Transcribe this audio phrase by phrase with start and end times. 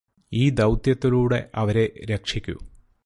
[0.31, 2.55] ഈ ദൗത്യത്തിലൂടെ അവരെ രക്ഷിക്കൂ